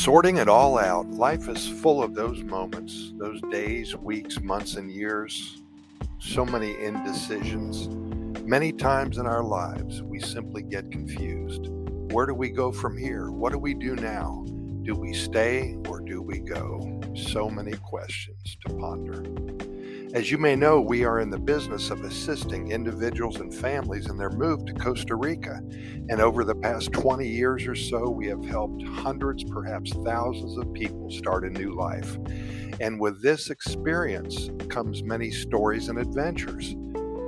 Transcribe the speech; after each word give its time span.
Sorting 0.00 0.38
it 0.38 0.48
all 0.48 0.78
out, 0.78 1.10
life 1.10 1.46
is 1.46 1.68
full 1.68 2.02
of 2.02 2.14
those 2.14 2.42
moments, 2.42 3.12
those 3.18 3.38
days, 3.50 3.94
weeks, 3.94 4.40
months, 4.40 4.76
and 4.76 4.90
years. 4.90 5.60
So 6.18 6.42
many 6.42 6.74
indecisions. 6.82 7.86
Many 8.42 8.72
times 8.72 9.18
in 9.18 9.26
our 9.26 9.44
lives, 9.44 10.02
we 10.02 10.18
simply 10.18 10.62
get 10.62 10.90
confused. 10.90 11.66
Where 12.12 12.24
do 12.24 12.32
we 12.32 12.48
go 12.48 12.72
from 12.72 12.96
here? 12.96 13.30
What 13.30 13.52
do 13.52 13.58
we 13.58 13.74
do 13.74 13.94
now? 13.94 14.42
Do 14.84 14.94
we 14.94 15.12
stay 15.12 15.76
or 15.86 16.00
do 16.00 16.22
we 16.22 16.38
go? 16.38 17.02
So 17.14 17.50
many 17.50 17.72
questions 17.72 18.56
to 18.66 18.74
ponder. 18.76 19.22
As 20.12 20.28
you 20.28 20.38
may 20.38 20.56
know, 20.56 20.80
we 20.80 21.04
are 21.04 21.20
in 21.20 21.30
the 21.30 21.38
business 21.38 21.90
of 21.90 22.02
assisting 22.02 22.72
individuals 22.72 23.36
and 23.36 23.54
families 23.54 24.10
in 24.10 24.16
their 24.16 24.30
move 24.30 24.64
to 24.64 24.74
Costa 24.74 25.14
Rica. 25.14 25.60
And 26.08 26.20
over 26.20 26.42
the 26.42 26.56
past 26.56 26.90
20 26.90 27.28
years 27.28 27.64
or 27.68 27.76
so, 27.76 28.10
we 28.10 28.26
have 28.26 28.44
helped 28.44 28.82
hundreds, 28.82 29.44
perhaps 29.44 29.92
thousands 30.04 30.58
of 30.58 30.72
people 30.72 31.10
start 31.10 31.44
a 31.44 31.50
new 31.50 31.76
life. 31.76 32.18
And 32.80 32.98
with 32.98 33.22
this 33.22 33.50
experience 33.50 34.50
comes 34.68 35.04
many 35.04 35.30
stories 35.30 35.88
and 35.88 35.96
adventures. 35.96 36.74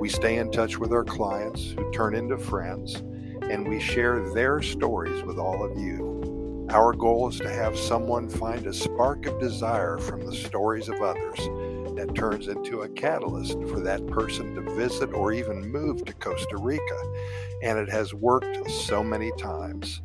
We 0.00 0.08
stay 0.08 0.38
in 0.38 0.50
touch 0.50 0.76
with 0.76 0.92
our 0.92 1.04
clients 1.04 1.70
who 1.70 1.88
turn 1.92 2.16
into 2.16 2.36
friends, 2.36 2.96
and 3.42 3.68
we 3.68 3.78
share 3.78 4.28
their 4.34 4.60
stories 4.60 5.22
with 5.22 5.38
all 5.38 5.64
of 5.64 5.78
you. 5.78 6.31
Our 6.72 6.94
goal 6.94 7.28
is 7.28 7.38
to 7.40 7.50
have 7.50 7.78
someone 7.78 8.30
find 8.30 8.66
a 8.66 8.72
spark 8.72 9.26
of 9.26 9.38
desire 9.38 9.98
from 9.98 10.24
the 10.24 10.34
stories 10.34 10.88
of 10.88 11.02
others 11.02 11.38
that 11.96 12.14
turns 12.14 12.48
into 12.48 12.80
a 12.80 12.88
catalyst 12.88 13.58
for 13.68 13.78
that 13.80 14.06
person 14.06 14.54
to 14.54 14.74
visit 14.74 15.12
or 15.12 15.34
even 15.34 15.70
move 15.70 16.02
to 16.06 16.14
Costa 16.14 16.56
Rica. 16.56 16.98
And 17.62 17.78
it 17.78 17.90
has 17.90 18.14
worked 18.14 18.70
so 18.70 19.04
many 19.04 19.32
times. 19.32 20.00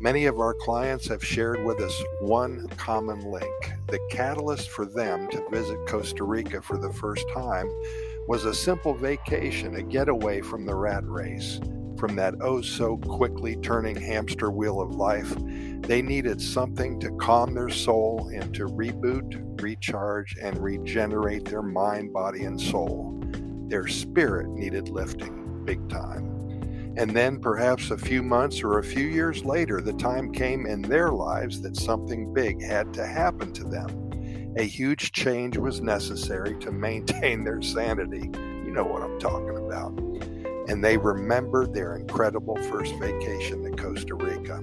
Many 0.00 0.26
of 0.26 0.40
our 0.40 0.54
clients 0.54 1.06
have 1.06 1.24
shared 1.24 1.64
with 1.64 1.80
us 1.80 2.02
one 2.20 2.66
common 2.70 3.20
link. 3.20 3.72
The 3.86 4.00
catalyst 4.10 4.70
for 4.70 4.86
them 4.86 5.30
to 5.30 5.48
visit 5.50 5.78
Costa 5.86 6.24
Rica 6.24 6.60
for 6.62 6.78
the 6.78 6.92
first 6.92 7.24
time 7.32 7.70
was 8.26 8.44
a 8.44 8.52
simple 8.52 8.92
vacation, 8.92 9.76
a 9.76 9.82
getaway 9.82 10.40
from 10.40 10.66
the 10.66 10.74
rat 10.74 11.04
race, 11.06 11.60
from 11.98 12.16
that 12.16 12.34
oh 12.40 12.60
so 12.60 12.96
quickly 12.98 13.56
turning 13.56 13.96
hamster 13.96 14.50
wheel 14.50 14.80
of 14.80 14.94
life 14.94 15.34
they 15.86 16.02
needed 16.02 16.42
something 16.42 16.98
to 16.98 17.12
calm 17.12 17.54
their 17.54 17.68
soul 17.68 18.28
and 18.34 18.52
to 18.56 18.66
reboot, 18.66 19.62
recharge, 19.62 20.36
and 20.42 20.58
regenerate 20.58 21.44
their 21.44 21.62
mind, 21.62 22.12
body, 22.12 22.42
and 22.42 22.60
soul. 22.60 23.22
Their 23.68 23.86
spirit 23.86 24.48
needed 24.48 24.88
lifting 24.88 25.64
big 25.64 25.88
time. 25.88 26.24
And 26.96 27.12
then, 27.12 27.38
perhaps 27.38 27.92
a 27.92 27.98
few 27.98 28.24
months 28.24 28.64
or 28.64 28.80
a 28.80 28.82
few 28.82 29.06
years 29.06 29.44
later, 29.44 29.80
the 29.80 29.92
time 29.92 30.32
came 30.32 30.66
in 30.66 30.82
their 30.82 31.12
lives 31.12 31.62
that 31.62 31.76
something 31.76 32.34
big 32.34 32.60
had 32.60 32.92
to 32.94 33.06
happen 33.06 33.52
to 33.52 33.62
them. 33.62 34.54
A 34.56 34.64
huge 34.64 35.12
change 35.12 35.56
was 35.56 35.80
necessary 35.80 36.58
to 36.60 36.72
maintain 36.72 37.44
their 37.44 37.62
sanity. 37.62 38.28
You 38.34 38.72
know 38.72 38.84
what 38.84 39.02
I'm 39.02 39.20
talking 39.20 39.56
about. 39.56 39.92
And 40.68 40.82
they 40.82 40.96
remembered 40.96 41.72
their 41.72 41.96
incredible 41.96 42.56
first 42.56 42.94
vacation 42.96 43.62
to 43.64 43.70
Costa 43.82 44.14
Rica. 44.14 44.62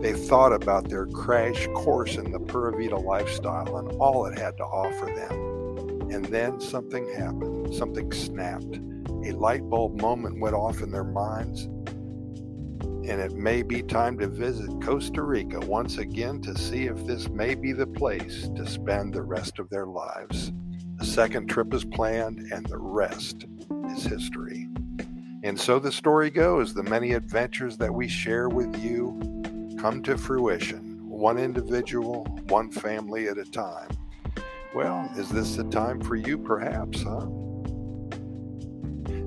They 0.00 0.12
thought 0.12 0.52
about 0.52 0.88
their 0.88 1.06
crash 1.06 1.66
course 1.74 2.16
in 2.16 2.30
the 2.30 2.40
Pura 2.40 2.72
Vida 2.76 2.96
lifestyle 2.96 3.76
and 3.78 3.90
all 4.00 4.26
it 4.26 4.38
had 4.38 4.56
to 4.58 4.64
offer 4.64 5.06
them. 5.06 6.10
And 6.10 6.24
then 6.26 6.60
something 6.60 7.08
happened, 7.14 7.74
something 7.74 8.12
snapped. 8.12 8.80
A 9.24 9.32
light 9.32 9.68
bulb 9.70 10.00
moment 10.00 10.40
went 10.40 10.54
off 10.54 10.82
in 10.82 10.90
their 10.90 11.04
minds, 11.04 11.64
and 13.08 13.20
it 13.20 13.32
may 13.32 13.62
be 13.62 13.82
time 13.82 14.18
to 14.18 14.28
visit 14.28 14.70
Costa 14.82 15.22
Rica 15.22 15.60
once 15.60 15.98
again 15.98 16.40
to 16.42 16.56
see 16.58 16.86
if 16.86 17.06
this 17.06 17.28
may 17.28 17.54
be 17.54 17.72
the 17.72 17.86
place 17.86 18.48
to 18.56 18.66
spend 18.66 19.12
the 19.12 19.22
rest 19.22 19.58
of 19.58 19.68
their 19.70 19.86
lives. 19.86 20.52
A 21.00 21.04
second 21.04 21.48
trip 21.48 21.72
is 21.74 21.84
planned, 21.84 22.38
and 22.52 22.66
the 22.66 22.78
rest 22.78 23.46
is 23.90 24.04
history. 24.04 24.63
And 25.44 25.60
so 25.60 25.78
the 25.78 25.92
story 25.92 26.30
goes 26.30 26.72
the 26.72 26.82
many 26.82 27.12
adventures 27.12 27.76
that 27.76 27.92
we 27.92 28.08
share 28.08 28.48
with 28.48 28.82
you 28.82 29.20
come 29.78 30.02
to 30.04 30.16
fruition, 30.16 31.06
one 31.06 31.36
individual, 31.36 32.24
one 32.48 32.70
family 32.70 33.28
at 33.28 33.36
a 33.36 33.44
time. 33.44 33.90
Well, 34.74 35.06
is 35.18 35.28
this 35.28 35.56
the 35.56 35.64
time 35.64 36.00
for 36.00 36.16
you, 36.16 36.38
perhaps, 36.38 37.02
huh? 37.02 37.26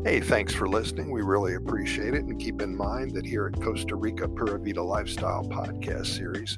Hey, 0.04 0.20
thanks 0.20 0.56
for 0.56 0.68
listening. 0.68 1.12
We 1.12 1.22
really 1.22 1.54
appreciate 1.54 2.16
it. 2.16 2.24
And 2.24 2.40
keep 2.40 2.64
in 2.64 2.76
mind 2.76 3.12
that 3.14 3.26
here 3.26 3.52
at 3.54 3.62
Costa 3.62 3.96
Rica 3.96 4.28
Pura 4.28 4.58
Vida 4.58 4.82
Lifestyle 4.82 5.44
podcast 5.44 6.08
series, 6.08 6.58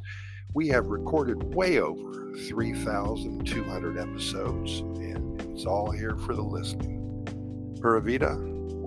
we 0.53 0.69
have 0.69 0.85
recorded 0.85 1.53
way 1.53 1.81
over 1.81 2.33
3,200 2.47 3.97
episodes, 3.97 4.79
and 4.79 5.41
it's 5.41 5.65
all 5.65 5.91
here 5.91 6.15
for 6.15 6.33
the 6.33 6.41
listening. 6.41 7.75
Pura 7.81 8.01
Vida, 8.01 8.58